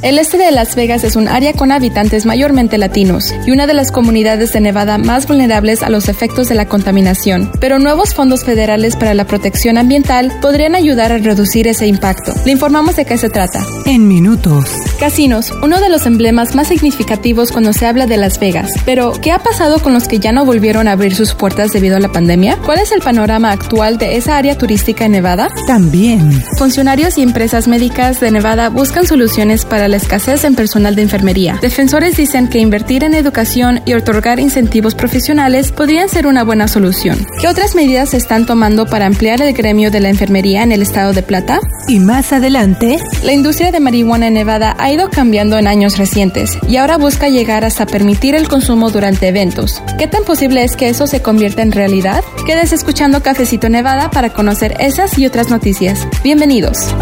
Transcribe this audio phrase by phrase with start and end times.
[0.00, 3.74] El este de Las Vegas es un área con habitantes mayormente latinos y una de
[3.74, 8.44] las comunidades de Nevada más vulnerables a los efectos de la contaminación, pero nuevos fondos
[8.44, 12.32] federales para la protección ambiental podrían ayudar a reducir ese impacto.
[12.46, 13.60] Le informamos de qué se trata.
[13.86, 14.70] En minutos.
[15.00, 18.70] Casinos, uno de los emblemas más significativos cuando se habla de Las Vegas.
[18.84, 21.96] Pero, ¿qué ha pasado con los que ya no volvieron a abrir sus puertas debido
[21.96, 22.56] a la pandemia?
[22.64, 25.48] ¿Cuál es el panorama actual de esa área turística en Nevada?
[25.66, 26.44] También.
[26.56, 31.58] Funcionarios y empresas médicas de Nevada buscan soluciones para la escasez en personal de enfermería.
[31.60, 37.26] Defensores dicen que invertir en educación y otorgar incentivos profesionales podrían ser una buena solución.
[37.40, 40.82] ¿Qué otras medidas se están tomando para ampliar el gremio de la enfermería en el
[40.82, 41.60] estado de Plata?
[41.88, 46.58] Y más adelante, la industria de marihuana en Nevada ha ido cambiando en años recientes
[46.68, 49.82] y ahora busca llegar hasta permitir el consumo durante eventos.
[49.98, 52.22] ¿Qué tan posible es que eso se convierta en realidad?
[52.46, 56.06] Quedes escuchando Cafecito Nevada para conocer esas y otras noticias.
[56.22, 56.94] Bienvenidos.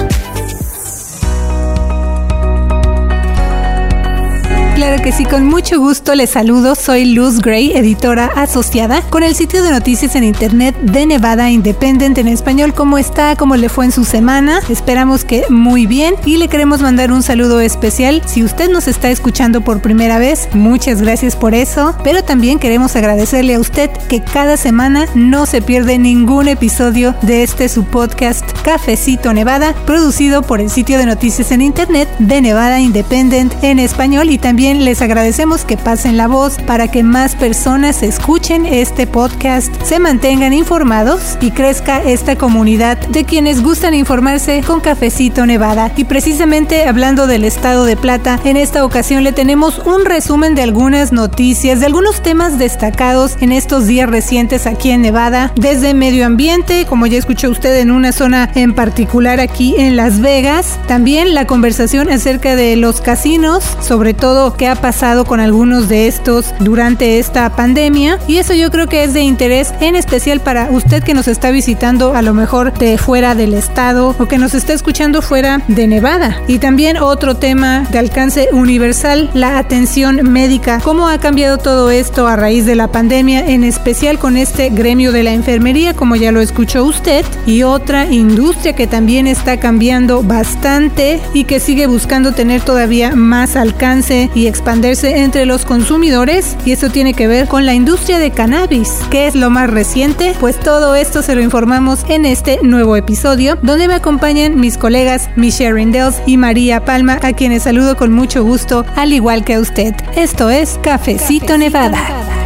[4.86, 6.76] Claro que sí, con mucho gusto les saludo.
[6.76, 12.16] Soy Luz Gray, editora asociada con el sitio de noticias en internet de Nevada Independent
[12.18, 12.72] en español.
[12.72, 13.34] ¿Cómo está?
[13.34, 14.60] ¿Cómo le fue en su semana?
[14.68, 18.22] Esperamos que muy bien y le queremos mandar un saludo especial.
[18.26, 21.96] Si usted nos está escuchando por primera vez, muchas gracias por eso.
[22.04, 27.42] Pero también queremos agradecerle a usted que cada semana no se pierde ningún episodio de
[27.42, 32.78] este su podcast Cafecito Nevada, producido por el sitio de noticias en internet de Nevada
[32.78, 38.02] Independent en español y también les agradecemos que pasen la voz para que más personas
[38.02, 44.80] escuchen este podcast, se mantengan informados y crezca esta comunidad de quienes gustan informarse con
[44.80, 45.92] Cafecito Nevada.
[45.96, 50.62] Y precisamente hablando del estado de Plata, en esta ocasión le tenemos un resumen de
[50.62, 56.26] algunas noticias, de algunos temas destacados en estos días recientes aquí en Nevada, desde medio
[56.26, 61.34] ambiente, como ya escuchó usted en una zona en particular aquí en Las Vegas, también
[61.34, 67.18] la conversación acerca de los casinos, sobre todo ha pasado con algunos de estos durante
[67.18, 71.14] esta pandemia y eso yo creo que es de interés en especial para usted que
[71.14, 75.22] nos está visitando a lo mejor de fuera del estado o que nos está escuchando
[75.22, 76.40] fuera de Nevada.
[76.48, 80.80] Y también otro tema de alcance universal, la atención médica.
[80.82, 85.12] ¿Cómo ha cambiado todo esto a raíz de la pandemia, en especial con este gremio
[85.12, 87.24] de la enfermería, como ya lo escuchó usted?
[87.46, 93.56] Y otra industria que también está cambiando bastante y que sigue buscando tener todavía más
[93.56, 98.30] alcance y expandirse entre los consumidores y eso tiene que ver con la industria de
[98.30, 98.90] cannabis.
[99.10, 100.34] ¿Qué es lo más reciente?
[100.40, 105.28] Pues todo esto se lo informamos en este nuevo episodio donde me acompañan mis colegas
[105.36, 109.60] Michelle Rindels y María Palma a quienes saludo con mucho gusto al igual que a
[109.60, 109.94] usted.
[110.16, 112.45] Esto es Cafecito, Nevada.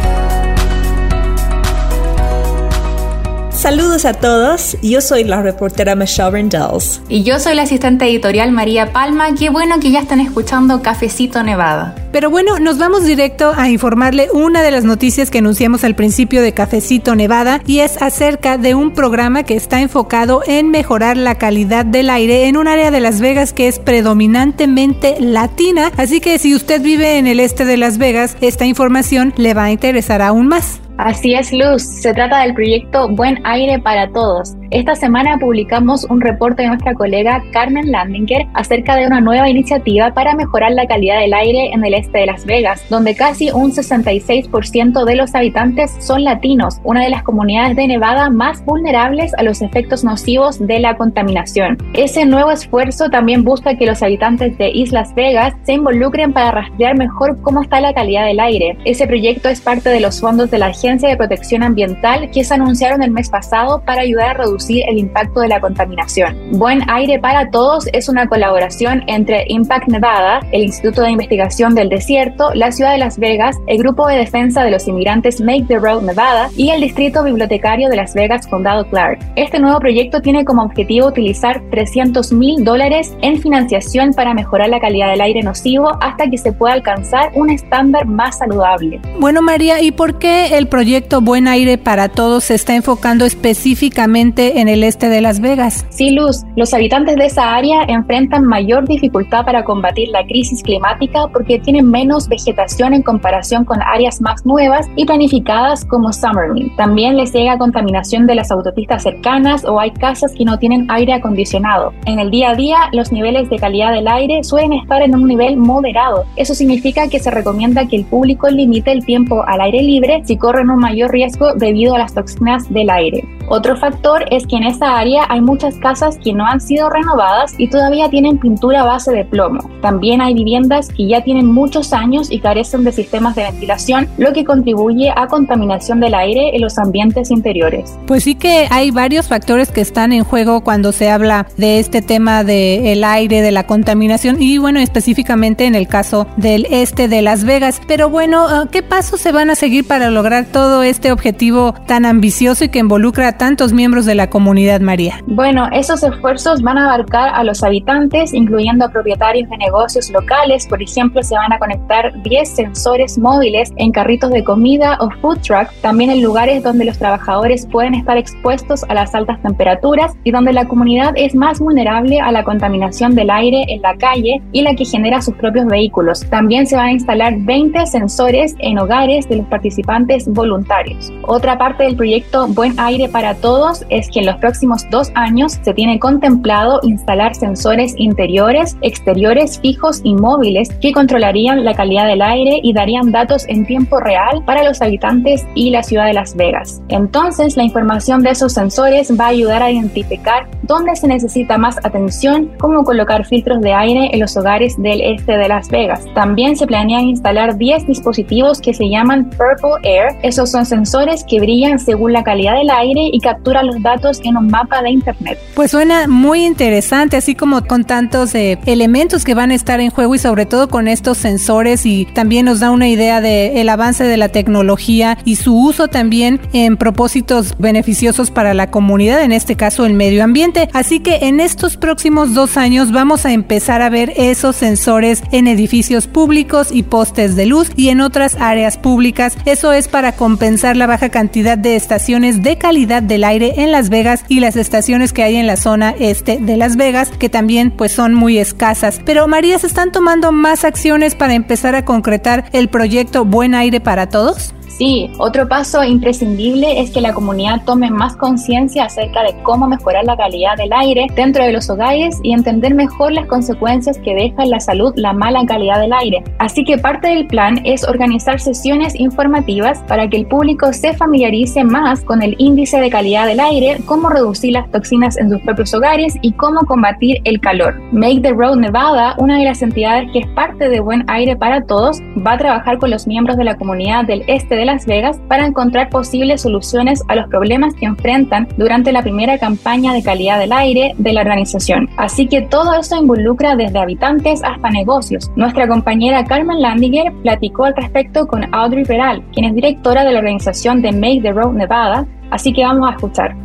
[3.61, 6.99] Saludos a todos, yo soy la reportera Michelle Rendells.
[7.07, 9.35] Y yo soy la asistente editorial María Palma.
[9.35, 11.93] Qué bueno que ya están escuchando Cafecito Nevada.
[12.11, 16.41] Pero bueno, nos vamos directo a informarle una de las noticias que anunciamos al principio
[16.41, 21.35] de Cafecito Nevada y es acerca de un programa que está enfocado en mejorar la
[21.35, 25.91] calidad del aire en un área de Las Vegas que es predominantemente latina.
[25.97, 29.65] Así que si usted vive en el este de Las Vegas, esta información le va
[29.65, 30.81] a interesar aún más.
[31.01, 31.81] Así es, Luz.
[31.81, 34.55] Se trata del proyecto Buen Aire para Todos.
[34.69, 40.13] Esta semana publicamos un reporte de nuestra colega Carmen Landinger acerca de una nueva iniciativa
[40.13, 43.73] para mejorar la calidad del aire en el este de Las Vegas, donde casi un
[43.73, 49.43] 66% de los habitantes son latinos, una de las comunidades de Nevada más vulnerables a
[49.43, 51.77] los efectos nocivos de la contaminación.
[51.93, 56.95] Ese nuevo esfuerzo también busca que los habitantes de Islas Vegas se involucren para rastrear
[56.95, 58.77] mejor cómo está la calidad del aire.
[58.85, 62.53] Ese proyecto es parte de los fondos de la Agencia de Protección Ambiental que se
[62.53, 66.35] anunciaron el mes pasado para ayudar a reducir el impacto de la contaminación.
[66.51, 71.87] Buen Aire para Todos es una colaboración entre Impact Nevada, el Instituto de Investigación del
[71.87, 75.79] Desierto, la Ciudad de Las Vegas, el Grupo de Defensa de los Inmigrantes Make the
[75.79, 79.19] Road Nevada y el Distrito Bibliotecario de Las Vegas Condado Clark.
[79.37, 84.81] Este nuevo proyecto tiene como objetivo utilizar 300 mil dólares en financiación para mejorar la
[84.81, 88.99] calidad del aire nocivo hasta que se pueda alcanzar un estándar más saludable.
[89.21, 90.80] Bueno, María, ¿y por qué el proyecto
[91.21, 95.85] Buen Aire para Todos se está enfocando específicamente en el este de Las Vegas.
[95.89, 101.27] Sí, Luz, los habitantes de esa área enfrentan mayor dificultad para combatir la crisis climática
[101.31, 106.75] porque tienen menos vegetación en comparación con áreas más nuevas y planificadas como Summerlin.
[106.77, 111.13] También les llega contaminación de las autopistas cercanas o hay casas que no tienen aire
[111.13, 111.93] acondicionado.
[112.05, 115.27] En el día a día, los niveles de calidad del aire suelen estar en un
[115.27, 116.23] nivel moderado.
[116.37, 120.37] Eso significa que se recomienda que el público limite el tiempo al aire libre si
[120.61, 123.27] corren un mayor riesgo debido a las toxinas del aire.
[123.47, 127.53] Otro factor es que en esa área hay muchas casas que no han sido renovadas
[127.57, 129.59] y todavía tienen pintura a base de plomo.
[129.81, 134.31] También hay viviendas que ya tienen muchos años y carecen de sistemas de ventilación, lo
[134.31, 137.97] que contribuye a contaminación del aire en los ambientes interiores.
[138.07, 142.01] Pues sí que hay varios factores que están en juego cuando se habla de este
[142.01, 147.21] tema del aire, de la contaminación y bueno, específicamente en el caso del este de
[147.21, 147.81] Las Vegas.
[147.85, 152.65] Pero bueno, ¿qué pasos se van a seguir para lograr todo este objetivo tan ambicioso
[152.65, 155.21] y que involucra a tantos miembros de la comunidad María?
[155.25, 160.67] Bueno, esos esfuerzos van a abarcar a los habitantes, incluyendo a propietarios de negocios locales.
[160.67, 165.39] Por ejemplo, se van a conectar 10 sensores móviles en carritos de comida o food
[165.39, 170.31] truck, también en lugares donde los trabajadores pueden estar expuestos a las altas temperaturas y
[170.31, 174.61] donde la comunidad es más vulnerable a la contaminación del aire en la calle y
[174.61, 176.25] la que genera sus propios vehículos.
[176.29, 181.11] También se van a instalar 20 sensores en hogares de los participantes voluntarios.
[181.27, 185.59] Otra parte del proyecto Buen Aire para todos es que en los próximos dos años
[185.61, 192.21] se tiene contemplado instalar sensores interiores, exteriores, fijos y móviles que controlarían la calidad del
[192.21, 196.35] aire y darían datos en tiempo real para los habitantes y la ciudad de Las
[196.35, 196.81] Vegas.
[196.89, 201.77] Entonces, la información de esos sensores va a ayudar a identificar dónde se necesita más
[201.83, 206.05] atención, cómo colocar filtros de aire en los hogares del este de Las Vegas.
[206.15, 210.15] También se planean instalar 10 dispositivos que se llaman Purple Air.
[210.31, 214.37] Esos son sensores que brillan según la calidad del aire y captura los datos en
[214.37, 215.37] un mapa de Internet.
[215.55, 219.89] Pues suena muy interesante, así como con tantos eh, elementos que van a estar en
[219.89, 223.67] juego y sobre todo con estos sensores y también nos da una idea del el
[223.67, 229.33] avance de la tecnología y su uso también en propósitos beneficiosos para la comunidad, en
[229.33, 230.69] este caso el medio ambiente.
[230.71, 235.47] Así que en estos próximos dos años vamos a empezar a ver esos sensores en
[235.47, 239.35] edificios públicos y postes de luz y en otras áreas públicas.
[239.43, 243.89] Eso es para compensar la baja cantidad de estaciones de calidad del aire en Las
[243.89, 247.71] Vegas y las estaciones que hay en la zona este de Las Vegas, que también
[247.71, 249.01] pues son muy escasas.
[249.03, 253.79] Pero María, ¿se están tomando más acciones para empezar a concretar el proyecto Buen Aire
[253.79, 254.53] para Todos?
[254.81, 260.05] Sí, otro paso imprescindible es que la comunidad tome más conciencia acerca de cómo mejorar
[260.05, 264.41] la calidad del aire dentro de los hogares y entender mejor las consecuencias que deja
[264.41, 266.23] en la salud la mala calidad del aire.
[266.39, 271.63] Así que parte del plan es organizar sesiones informativas para que el público se familiarice
[271.63, 275.71] más con el índice de calidad del aire, cómo reducir las toxinas en sus propios
[275.75, 277.79] hogares y cómo combatir el calor.
[277.91, 281.61] Make the Road Nevada, una de las entidades que es parte de Buen Aire para
[281.67, 284.85] Todos, va a trabajar con los miembros de la comunidad del este de la las
[284.85, 290.01] Vegas para encontrar posibles soluciones a los problemas que enfrentan durante la primera campaña de
[290.01, 291.89] calidad del aire de la organización.
[291.97, 295.29] Así que todo eso involucra desde habitantes hasta negocios.
[295.35, 300.19] Nuestra compañera Carmen Landiger platicó al respecto con Audrey Peral, quien es directora de la
[300.19, 303.35] organización de Make the Road Nevada, así que vamos a escuchar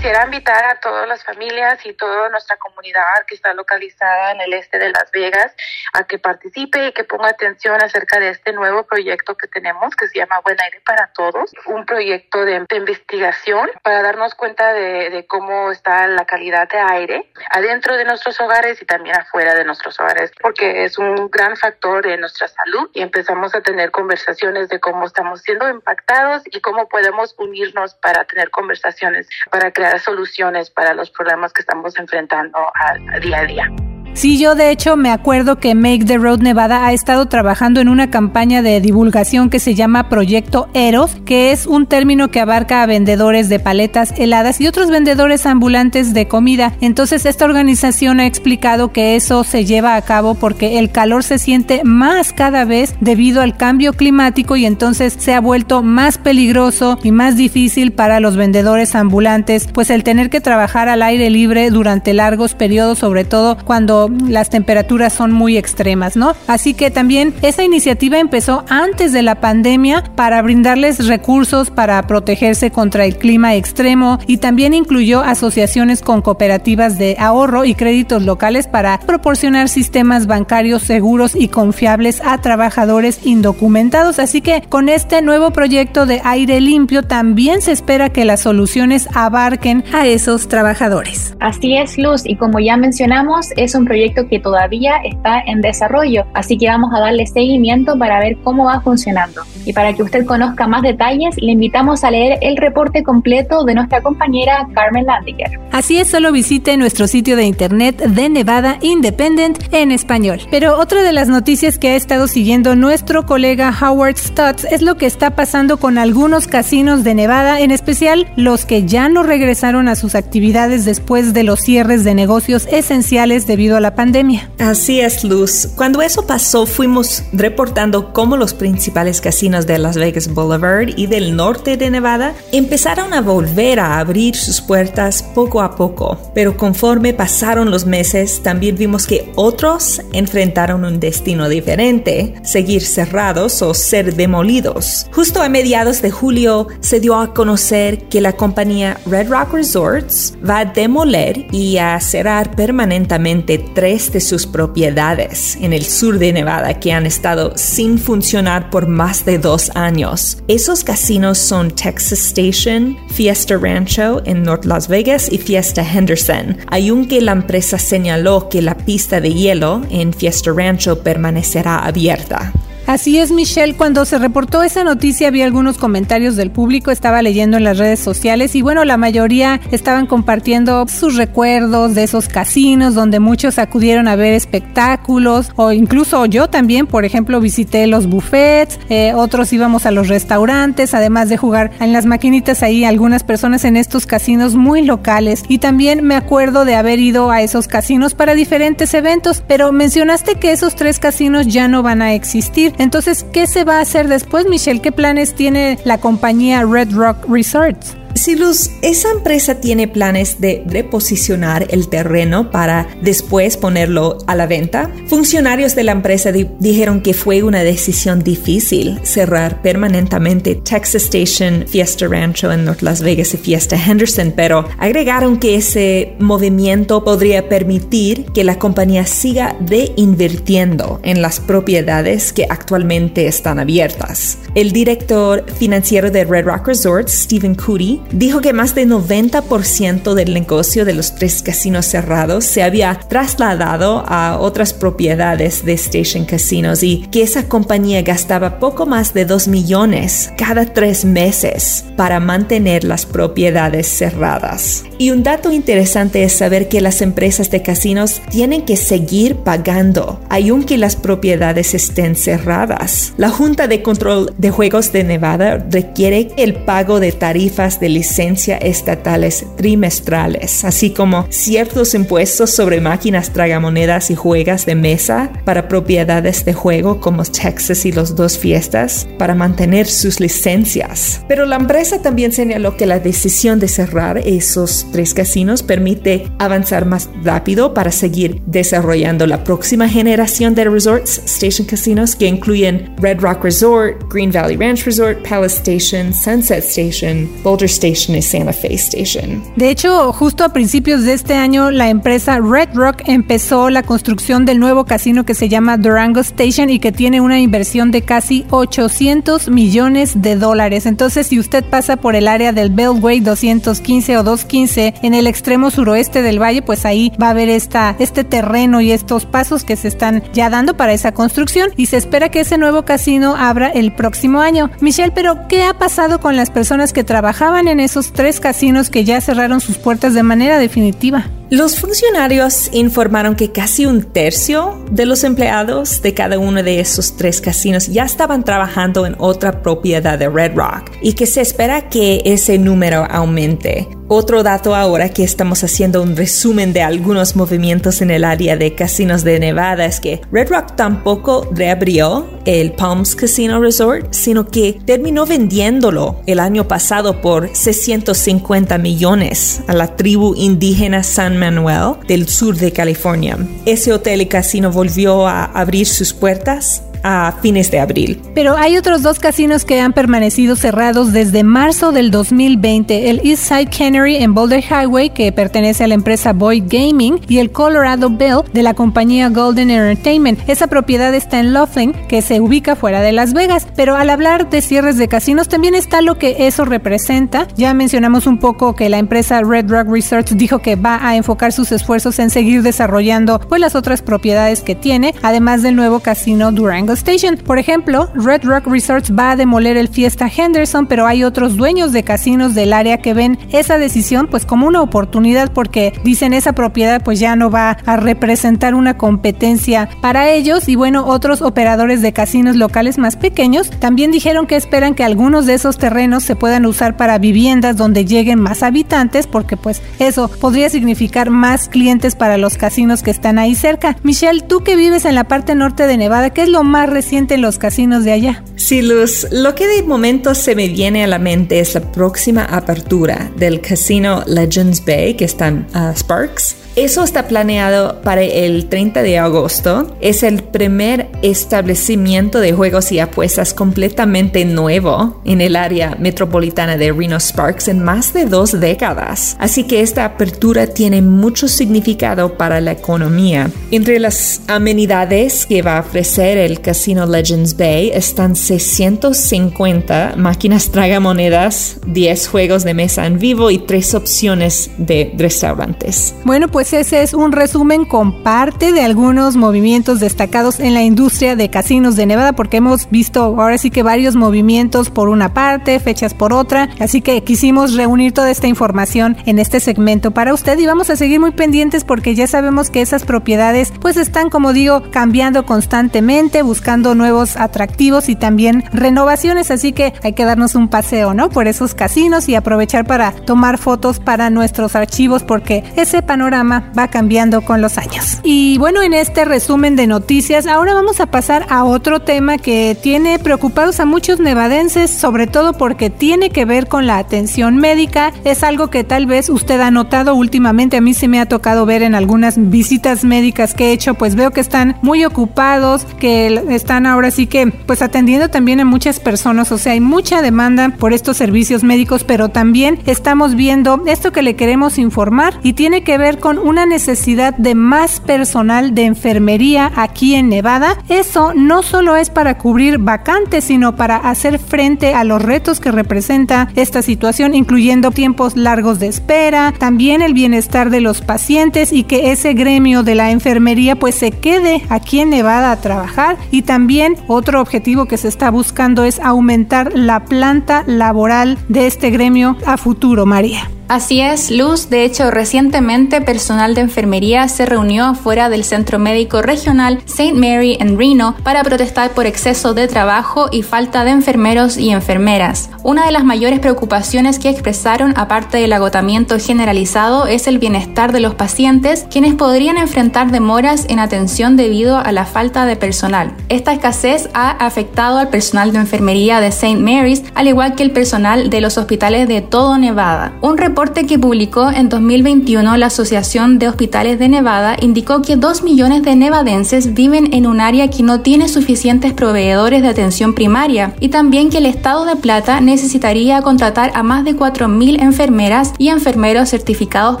[0.00, 4.54] quisiera invitar a todas las familias y toda nuestra comunidad que está localizada en el
[4.54, 5.54] este de Las Vegas
[5.92, 10.08] a que participe y que ponga atención acerca de este nuevo proyecto que tenemos que
[10.08, 15.26] se llama Buen Aire para Todos, un proyecto de, investigación para darnos cuenta de, de,
[15.26, 20.00] cómo está la calidad de aire adentro de nuestros hogares y también afuera de nuestros
[20.00, 24.80] hogares, porque es un gran factor de nuestra salud y empezamos a tener conversaciones de
[24.80, 30.94] cómo estamos siendo impactados y cómo podemos unirnos para tener conversaciones, para crear soluciones para
[30.94, 33.89] los problemas que estamos enfrentando a, día a día.
[34.12, 37.88] Sí, yo de hecho me acuerdo que Make the Road Nevada ha estado trabajando en
[37.88, 42.82] una campaña de divulgación que se llama Proyecto Eros, que es un término que abarca
[42.82, 46.74] a vendedores de paletas heladas y otros vendedores ambulantes de comida.
[46.80, 51.38] Entonces esta organización ha explicado que eso se lleva a cabo porque el calor se
[51.38, 56.98] siente más cada vez debido al cambio climático y entonces se ha vuelto más peligroso
[57.02, 61.70] y más difícil para los vendedores ambulantes, pues el tener que trabajar al aire libre
[61.70, 66.34] durante largos periodos, sobre todo cuando las temperaturas son muy extremas, ¿no?
[66.46, 72.70] Así que también esa iniciativa empezó antes de la pandemia para brindarles recursos para protegerse
[72.70, 78.66] contra el clima extremo y también incluyó asociaciones con cooperativas de ahorro y créditos locales
[78.66, 84.18] para proporcionar sistemas bancarios seguros y confiables a trabajadores indocumentados.
[84.18, 89.08] Así que con este nuevo proyecto de aire limpio también se espera que las soluciones
[89.14, 91.34] abarquen a esos trabajadores.
[91.40, 96.24] Así es, Luz, y como ya mencionamos, es un proyecto que todavía está en desarrollo,
[96.32, 99.42] así que vamos a darle seguimiento para ver cómo va funcionando.
[99.66, 103.74] Y para que usted conozca más detalles, le invitamos a leer el reporte completo de
[103.74, 105.58] nuestra compañera Carmen Landiger.
[105.72, 110.40] Así es, solo visite nuestro sitio de internet de Nevada Independent en español.
[110.52, 114.94] Pero otra de las noticias que ha estado siguiendo nuestro colega Howard Stutz es lo
[114.94, 119.88] que está pasando con algunos casinos de Nevada, en especial los que ya no regresaron
[119.88, 124.50] a sus actividades después de los cierres de negocios esenciales debido a la pandemia.
[124.58, 125.68] Así es, Luz.
[125.74, 131.34] Cuando eso pasó, fuimos reportando cómo los principales casinos de Las Vegas Boulevard y del
[131.34, 136.18] norte de Nevada empezaron a volver a abrir sus puertas poco a poco.
[136.34, 143.62] Pero conforme pasaron los meses, también vimos que otros enfrentaron un destino diferente, seguir cerrados
[143.62, 145.06] o ser demolidos.
[145.12, 150.34] Justo a mediados de julio se dio a conocer que la compañía Red Rock Resorts
[150.48, 156.32] va a demoler y a cerrar permanentemente tres de sus propiedades en el sur de
[156.32, 160.38] Nevada que han estado sin funcionar por más de dos años.
[160.48, 166.58] Esos casinos son Texas Station, Fiesta Rancho en North Las Vegas y Fiesta Henderson.
[166.68, 172.52] Aunque la empresa señaló que la pista de hielo en Fiesta Rancho permanecerá abierta.
[172.86, 173.74] Así es, Michelle.
[173.74, 178.00] Cuando se reportó esa noticia, había algunos comentarios del público, estaba leyendo en las redes
[178.00, 184.08] sociales y bueno, la mayoría estaban compartiendo sus recuerdos de esos casinos donde muchos acudieron
[184.08, 189.86] a ver espectáculos o incluso yo también, por ejemplo, visité los buffets, eh, otros íbamos
[189.86, 194.56] a los restaurantes, además de jugar en las maquinitas ahí, algunas personas en estos casinos
[194.56, 199.44] muy locales y también me acuerdo de haber ido a esos casinos para diferentes eventos,
[199.46, 202.74] pero mencionaste que esos tres casinos ya no van a existir.
[202.80, 204.80] Entonces, ¿qué se va a hacer después, Michelle?
[204.80, 207.94] ¿Qué planes tiene la compañía Red Rock Resorts?
[208.14, 214.46] Sí, Luz, esa empresa tiene planes de reposicionar el terreno para después ponerlo a la
[214.46, 214.90] venta.
[215.06, 222.06] Funcionarios de la empresa dijeron que fue una decisión difícil cerrar permanentemente Texas Station, Fiesta
[222.08, 228.26] Rancho en North Las Vegas y Fiesta Henderson, pero agregaron que ese movimiento podría permitir
[228.34, 234.38] que la compañía siga reinvirtiendo en las propiedades que actualmente están abiertas.
[234.54, 240.34] El director financiero de Red Rock Resorts, Stephen Cootie, dijo que más del 90% del
[240.34, 246.82] negocio de los tres casinos cerrados se había trasladado a otras propiedades de Station Casinos
[246.82, 252.84] y que esa compañía gastaba poco más de 2 millones cada tres meses para mantener
[252.84, 254.84] las propiedades cerradas.
[254.98, 260.20] Y un dato interesante es saber que las empresas de casinos tienen que seguir pagando,
[260.28, 263.14] aunque las propiedades estén cerradas.
[263.16, 268.56] La Junta de Control de Juegos de Nevada requiere el pago de tarifas de licencia
[268.56, 276.44] estatales trimestrales, así como ciertos impuestos sobre máquinas tragamonedas y juegas de mesa para propiedades
[276.44, 281.20] de juego como Texas y los dos fiestas para mantener sus licencias.
[281.28, 286.86] Pero la empresa también señaló que la decisión de cerrar esos tres casinos permite avanzar
[286.86, 293.20] más rápido para seguir desarrollando la próxima generación de resorts, station casinos que incluyen Red
[293.20, 299.42] Rock Resort, Green Valley Ranch Resort, Palace Station, Sunset Station, Boulder Station Santa Fe Station.
[299.56, 304.44] De hecho, justo a principios de este año, la empresa Red Rock empezó la construcción
[304.44, 308.44] del nuevo casino que se llama Durango Station y que tiene una inversión de casi
[308.50, 310.84] 800 millones de dólares.
[310.84, 315.70] Entonces, si usted pasa por el área del Beltway 215 o 215 en el extremo
[315.70, 319.76] suroeste del valle, pues ahí va a haber esta, este terreno y estos pasos que
[319.76, 323.68] se están ya dando para esa construcción y se espera que ese nuevo casino abra
[323.68, 324.70] el próximo año.
[324.80, 329.04] Michelle, pero ¿qué ha pasado con las personas que trabajaban en esos tres casinos que
[329.04, 331.26] ya cerraron sus puertas de manera definitiva?
[331.50, 337.16] Los funcionarios informaron que casi un tercio de los empleados de cada uno de esos
[337.16, 341.88] tres casinos ya estaban trabajando en otra propiedad de Red Rock y que se espera
[341.88, 343.88] que ese número aumente.
[344.12, 348.74] Otro dato ahora que estamos haciendo un resumen de algunos movimientos en el área de
[348.74, 354.80] casinos de Nevada es que Red Rock tampoco reabrió el Palms Casino Resort, sino que
[354.84, 362.28] terminó vendiéndolo el año pasado por 650 millones a la tribu indígena San Manuel del
[362.28, 363.36] sur de California.
[363.66, 368.20] Ese hotel y casino volvió a abrir sus puertas a fines de abril.
[368.34, 373.70] Pero hay otros dos casinos que han permanecido cerrados desde marzo del 2020, el Eastside
[373.70, 378.42] Cannery en Boulder Highway, que pertenece a la empresa Boyd Gaming, y el Colorado Bell
[378.52, 380.38] de la compañía Golden Entertainment.
[380.48, 383.66] Esa propiedad está en Laughlin, que se ubica fuera de Las Vegas.
[383.76, 387.46] Pero al hablar de cierres de casinos, también está lo que eso representa.
[387.56, 391.52] Ya mencionamos un poco que la empresa Red Rock Research dijo que va a enfocar
[391.52, 396.52] sus esfuerzos en seguir desarrollando pues las otras propiedades que tiene, además del nuevo casino
[396.52, 397.36] Durango Station.
[397.36, 401.92] Por ejemplo, Red Rock Resorts va a demoler el Fiesta Henderson, pero hay otros dueños
[401.92, 406.52] de casinos del área que ven esa decisión pues como una oportunidad porque dicen esa
[406.52, 412.02] propiedad pues ya no va a representar una competencia para ellos y bueno, otros operadores
[412.02, 416.36] de casinos locales más pequeños también dijeron que esperan que algunos de esos terrenos se
[416.36, 422.14] puedan usar para viviendas donde lleguen más habitantes porque pues eso podría significar más clientes
[422.14, 423.96] para los casinos que están ahí cerca.
[424.02, 427.34] Michelle, tú que vives en la parte norte de Nevada, ¿qué es lo más reciente
[427.34, 428.44] en los casinos de allá.
[428.56, 432.44] Sí, Luz, lo que de momento se me viene a la mente es la próxima
[432.44, 438.68] apertura del casino Legends Bay que está en uh, Sparks eso está planeado para el
[438.68, 439.96] 30 de agosto.
[440.00, 446.92] Es el primer establecimiento de juegos y apuestas completamente nuevo en el área metropolitana de
[446.92, 449.36] Reno Sparks en más de dos décadas.
[449.38, 453.50] Así que esta apertura tiene mucho significado para la economía.
[453.70, 461.78] Entre las amenidades que va a ofrecer el Casino Legends Bay están 650 máquinas tragamonedas,
[461.86, 466.14] 10 juegos de mesa en vivo y 3 opciones de restaurantes.
[466.24, 471.36] Bueno, pues ese es un resumen con parte de algunos movimientos destacados en la industria
[471.36, 475.80] de casinos de Nevada, porque hemos visto ahora sí que varios movimientos por una parte,
[475.80, 480.58] fechas por otra, así que quisimos reunir toda esta información en este segmento para usted
[480.58, 484.52] y vamos a seguir muy pendientes porque ya sabemos que esas propiedades pues están, como
[484.52, 490.68] digo, cambiando constantemente, buscando nuevos atractivos y también renovaciones, así que hay que darnos un
[490.68, 491.30] paseo, ¿no?
[491.30, 496.88] Por esos casinos y aprovechar para tomar fotos para nuestros archivos porque ese panorama va
[496.88, 498.18] cambiando con los años.
[498.22, 502.76] Y bueno, en este resumen de noticias, ahora vamos a pasar a otro tema que
[502.80, 508.12] tiene preocupados a muchos nevadenses, sobre todo porque tiene que ver con la atención médica.
[508.24, 511.66] Es algo que tal vez usted ha notado últimamente, a mí se me ha tocado
[511.66, 516.42] ver en algunas visitas médicas que he hecho, pues veo que están muy ocupados, que
[516.50, 520.70] están ahora sí que pues atendiendo también a muchas personas, o sea, hay mucha demanda
[520.78, 525.82] por estos servicios médicos, pero también estamos viendo esto que le queremos informar y tiene
[525.82, 530.76] que ver con una necesidad de más personal de enfermería aquí en Nevada.
[530.88, 535.72] Eso no solo es para cubrir vacantes, sino para hacer frente a los retos que
[535.72, 541.84] representa esta situación, incluyendo tiempos largos de espera, también el bienestar de los pacientes y
[541.84, 546.42] que ese gremio de la enfermería pues se quede aquí en Nevada a trabajar y
[546.42, 552.36] también otro objetivo que se está buscando es aumentar la planta laboral de este gremio
[552.46, 553.50] a futuro, María.
[553.70, 554.68] Así es, Luz.
[554.68, 560.12] De hecho, recientemente personal de enfermería se reunió afuera del Centro Médico Regional St.
[560.14, 565.50] Mary en Reno para protestar por exceso de trabajo y falta de enfermeros y enfermeras.
[565.62, 570.98] Una de las mayores preocupaciones que expresaron, aparte del agotamiento generalizado, es el bienestar de
[570.98, 576.12] los pacientes, quienes podrían enfrentar demoras en atención debido a la falta de personal.
[576.28, 579.58] Esta escasez ha afectado al personal de enfermería de St.
[579.60, 583.12] Mary's, al igual que el personal de los hospitales de todo Nevada.
[583.20, 588.82] Un que publicó en 2021 la Asociación de Hospitales de Nevada indicó que 2 millones
[588.82, 593.90] de nevadenses viven en un área que no tiene suficientes proveedores de atención primaria y
[593.90, 599.28] también que el Estado de Plata necesitaría contratar a más de 4.000 enfermeras y enfermeros
[599.28, 600.00] certificados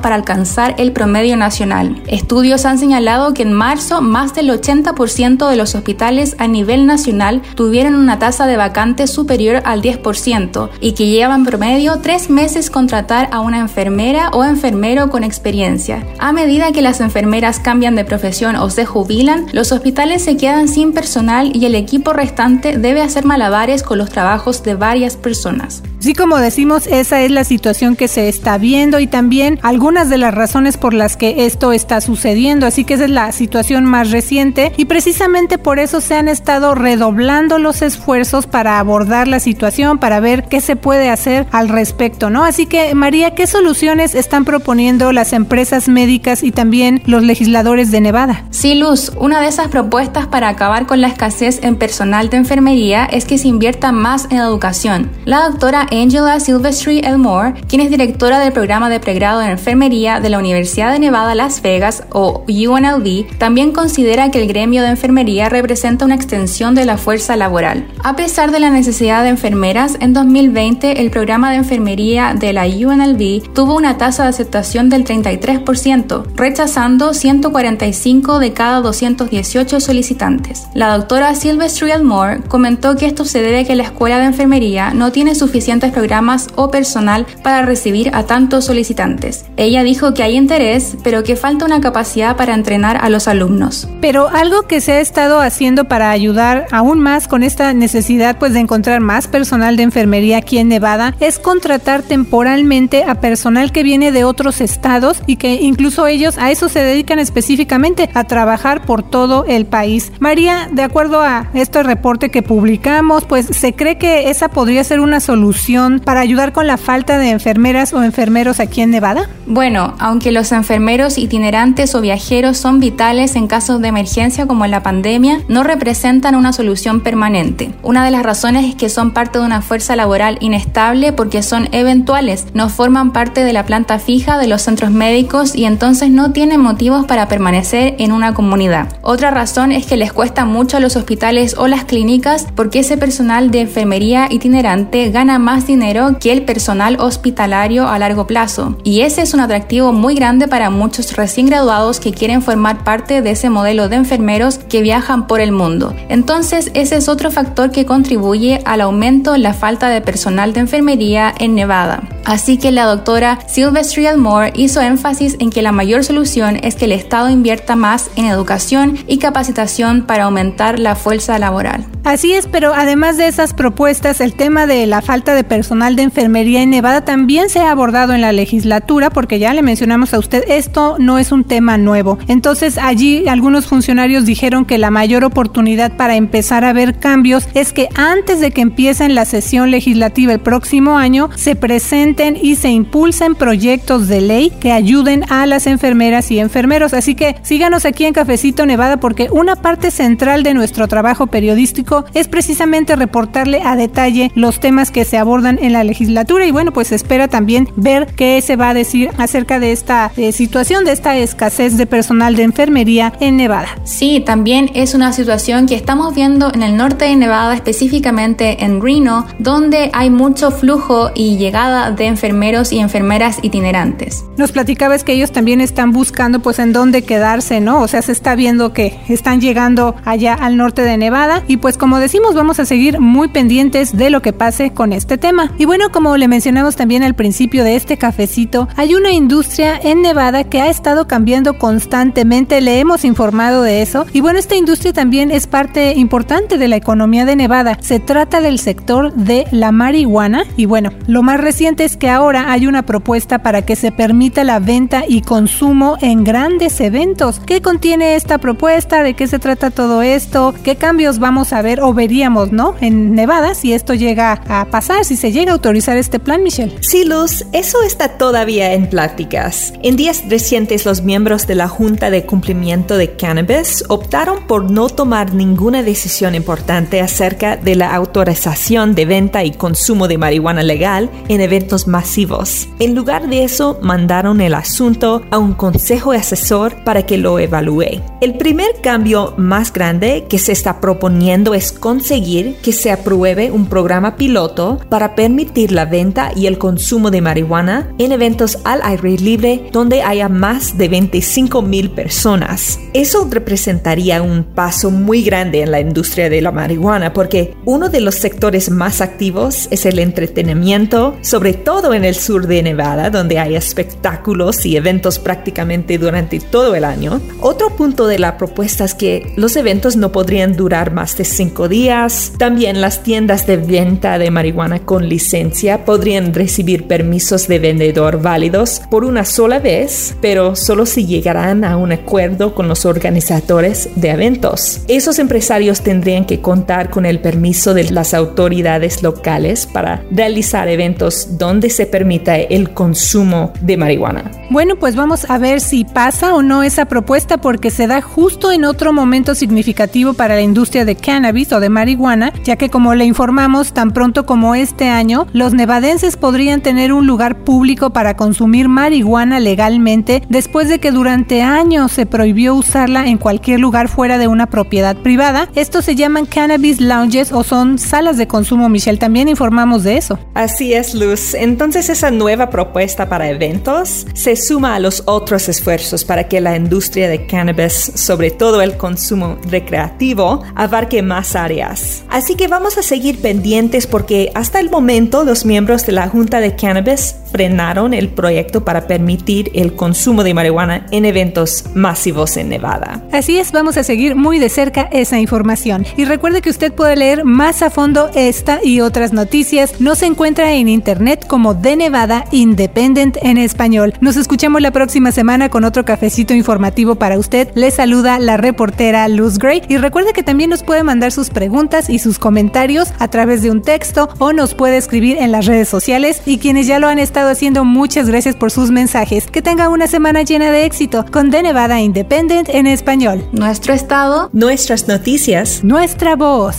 [0.00, 2.02] para alcanzar el promedio nacional.
[2.06, 7.42] Estudios han señalado que en marzo más del 80% de los hospitales a nivel nacional
[7.56, 13.28] tuvieron una tasa de vacantes superior al 10% y que llevan promedio tres meses contratar
[13.32, 16.06] a una enfermera o enfermero con experiencia.
[16.18, 20.68] A medida que las enfermeras cambian de profesión o se jubilan, los hospitales se quedan
[20.68, 25.82] sin personal y el equipo restante debe hacer malabares con los trabajos de varias personas.
[26.00, 30.16] Sí, como decimos, esa es la situación que se está viendo y también algunas de
[30.16, 32.66] las razones por las que esto está sucediendo.
[32.66, 36.74] Así que esa es la situación más reciente y precisamente por eso se han estado
[36.74, 42.30] redoblando los esfuerzos para abordar la situación, para ver qué se puede hacer al respecto,
[42.30, 42.44] ¿no?
[42.44, 48.02] Así que, María, ¿qué soluciones están proponiendo las empresas médicas y también los legisladores de
[48.02, 48.44] Nevada?
[48.50, 53.06] Sí, Luz, una de esas propuestas para acabar con la escasez en personal de enfermería
[53.06, 55.10] es que se invierta más en educación.
[55.24, 60.28] La doctora Angela Silvestri Elmore, quien es directora del programa de pregrado en enfermería de
[60.28, 65.48] la Universidad de Nevada Las Vegas o UNLV, también considera que el gremio de enfermería
[65.48, 67.86] representa una extensión de la fuerza laboral.
[68.04, 72.66] A pesar de la necesidad de enfermeras, en 2020 el programa de enfermería de la
[72.66, 73.19] UNLV
[73.54, 80.66] tuvo una tasa de aceptación del 33%, rechazando 145 de cada 218 solicitantes.
[80.74, 84.94] La doctora Sylvester Elmore comentó que esto se debe a que la escuela de enfermería
[84.94, 89.44] no tiene suficientes programas o personal para recibir a tantos solicitantes.
[89.56, 93.86] Ella dijo que hay interés, pero que falta una capacidad para entrenar a los alumnos.
[94.00, 98.54] Pero algo que se ha estado haciendo para ayudar aún más con esta necesidad pues
[98.54, 104.12] de encontrar más personal de enfermería aquí en Nevada es contratar temporalmente personal que viene
[104.12, 109.02] de otros estados y que incluso ellos a eso se dedican específicamente a trabajar por
[109.02, 110.12] todo el país.
[110.20, 115.00] María, de acuerdo a este reporte que publicamos, pues se cree que esa podría ser
[115.00, 119.28] una solución para ayudar con la falta de enfermeras o enfermeros aquí en Nevada.
[119.46, 124.70] Bueno, aunque los enfermeros itinerantes o viajeros son vitales en casos de emergencia como en
[124.70, 127.72] la pandemia, no representan una solución permanente.
[127.82, 131.68] Una de las razones es que son parte de una fuerza laboral inestable porque son
[131.72, 136.32] eventuales, no forman parte de la planta fija de los centros médicos y entonces no
[136.32, 138.88] tienen motivos para permanecer en una comunidad.
[139.02, 142.96] Otra razón es que les cuesta mucho a los hospitales o las clínicas porque ese
[142.96, 148.76] personal de enfermería itinerante gana más dinero que el personal hospitalario a largo plazo.
[148.84, 153.22] Y ese es un atractivo muy grande para muchos recién graduados que quieren formar parte
[153.22, 155.94] de ese modelo de enfermeros que viajan por el mundo.
[156.08, 160.60] Entonces, ese es otro factor que contribuye al aumento en la falta de personal de
[160.60, 162.02] enfermería en Nevada.
[162.24, 166.86] Así que la doctora Sylvester Moore hizo énfasis en que la mayor solución es que
[166.86, 171.86] el Estado invierta más en educación y capacitación para aumentar la fuerza laboral.
[172.04, 176.02] Así es, pero además de esas propuestas, el tema de la falta de personal de
[176.02, 180.18] enfermería en Nevada también se ha abordado en la legislatura, porque ya le mencionamos a
[180.18, 182.18] usted, esto no es un tema nuevo.
[182.26, 187.72] Entonces allí algunos funcionarios dijeron que la mayor oportunidad para empezar a ver cambios es
[187.72, 192.70] que antes de que empiecen la sesión legislativa el próximo año, se presenten y se
[192.80, 196.94] impulsen proyectos de ley que ayuden a las enfermeras y enfermeros.
[196.94, 202.06] Así que síganos aquí en Cafecito Nevada porque una parte central de nuestro trabajo periodístico
[202.14, 206.72] es precisamente reportarle a detalle los temas que se abordan en la legislatura y bueno,
[206.72, 210.92] pues espera también ver qué se va a decir acerca de esta eh, situación, de
[210.92, 213.68] esta escasez de personal de enfermería en Nevada.
[213.84, 218.80] Sí, también es una situación que estamos viendo en el norte de Nevada, específicamente en
[218.80, 224.24] Reno, donde hay mucho flujo y llegada de enfermeros y enfermeras itinerantes.
[224.36, 227.80] Nos platicabas que ellos también están buscando pues en dónde quedarse, ¿no?
[227.80, 231.76] O sea, se está viendo que están llegando allá al norte de Nevada y pues
[231.76, 235.52] como decimos, vamos a seguir muy pendientes de lo que pase con este tema.
[235.58, 240.02] Y bueno, como le mencionamos también al principio de este cafecito, hay una industria en
[240.02, 244.06] Nevada que ha estado cambiando constantemente, le hemos informado de eso.
[244.12, 247.78] Y bueno, esta industria también es parte importante de la economía de Nevada.
[247.80, 250.44] Se trata del sector de la marihuana.
[250.56, 254.44] Y bueno, lo más reciente es que ahora hay una propuesta para que se permita
[254.44, 257.40] la venta y consumo en grandes eventos.
[257.40, 259.02] ¿Qué contiene esta propuesta?
[259.02, 260.54] ¿De qué se trata todo esto?
[260.62, 261.80] ¿Qué cambios vamos a ver?
[261.82, 262.74] o veríamos, ¿no?
[262.80, 266.76] En Nevada, si esto llega a pasar, si se llega a autorizar este plan, Michelle.
[266.80, 269.72] Sí, Luz, eso está todavía en pláticas.
[269.82, 274.88] En días recientes, los miembros de la Junta de Cumplimiento de Cannabis optaron por no
[274.88, 281.10] tomar ninguna decisión importante acerca de la autorización de venta y consumo de marihuana legal
[281.28, 282.49] en eventos masivos.
[282.78, 288.00] En lugar de eso, mandaron el asunto a un consejo asesor para que lo evalúe.
[288.20, 293.66] El primer cambio más grande que se está proponiendo es conseguir que se apruebe un
[293.66, 299.16] programa piloto para permitir la venta y el consumo de marihuana en eventos al aire
[299.18, 302.78] libre donde haya más de 25 mil personas.
[302.92, 308.00] Eso representaría un paso muy grande en la industria de la marihuana porque uno de
[308.00, 313.38] los sectores más activos es el entretenimiento, sobre todo en el sur de Nevada, donde
[313.38, 317.20] hay espectáculos y eventos prácticamente durante todo el año.
[317.40, 321.50] Otro punto de la propuesta es que los eventos no podrían durar más de 5
[321.50, 322.32] cinco días.
[322.38, 328.82] También las tiendas de venta de marihuana con licencia podrían recibir permisos de vendedor válidos
[328.90, 334.10] por una sola vez, pero solo si llegarán a un acuerdo con los organizadores de
[334.10, 334.82] eventos.
[334.86, 341.38] Esos empresarios tendrían que contar con el permiso de las autoridades locales para realizar eventos
[341.38, 341.86] donde se
[342.20, 344.30] permita el consumo de marihuana.
[344.50, 348.50] Bueno, pues vamos a ver si pasa o no esa propuesta porque se da justo
[348.50, 352.94] en otro momento significativo para la industria de cannabis o de marihuana, ya que como
[352.94, 358.16] le informamos, tan pronto como este año, los nevadenses podrían tener un lugar público para
[358.16, 364.18] consumir marihuana legalmente después de que durante años se prohibió usarla en cualquier lugar fuera
[364.18, 365.48] de una propiedad privada.
[365.54, 368.98] Estos se llaman cannabis lounges o son salas de consumo, Michelle.
[368.98, 370.18] También informamos de eso.
[370.34, 371.34] Así es, Luz.
[371.34, 376.56] Entonces esa nueva propuesta para eventos se suma a los otros esfuerzos para que la
[376.56, 382.04] industria de cannabis, sobre todo el consumo recreativo, abarque más áreas.
[382.08, 386.40] Así que vamos a seguir pendientes porque hasta el momento los miembros de la Junta
[386.40, 392.48] de Cannabis frenaron el proyecto para permitir el consumo de marihuana en eventos masivos en
[392.48, 393.02] Nevada.
[393.12, 395.86] Así es, vamos a seguir muy de cerca esa información.
[395.96, 399.80] Y recuerde que usted puede leer más a fondo esta y otras noticias.
[399.80, 403.94] Nos encuentra en internet como de Nevada Independent en español.
[404.00, 407.48] Nos escuchamos la próxima semana con otro cafecito informativo para usted.
[407.54, 411.88] Le saluda la reportera Luz Gray y recuerde que también nos puede mandar sus preguntas
[411.88, 415.68] y sus comentarios a través de un texto o nos puede escribir en las redes
[415.68, 419.26] sociales y quienes ya lo han estado haciendo, muchas gracias por sus mensajes.
[419.26, 423.24] Que tenga una semana llena de éxito con The Nevada Independent en español.
[423.32, 426.56] Nuestro estado, nuestras noticias, nuestra voz.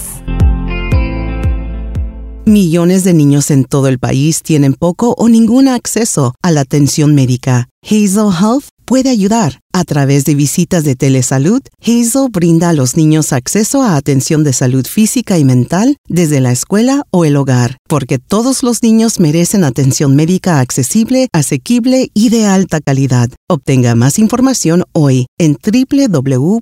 [2.45, 7.13] Millones de niños en todo el país tienen poco o ningún acceso a la atención
[7.15, 7.69] médica.
[7.83, 9.61] Hazel Health puede ayudar.
[9.71, 14.51] A través de visitas de telesalud, Hazel brinda a los niños acceso a atención de
[14.51, 19.63] salud física y mental desde la escuela o el hogar, porque todos los niños merecen
[19.63, 23.29] atención médica accesible, asequible y de alta calidad.
[23.47, 26.61] Obtenga más información hoy en www.hazel.co.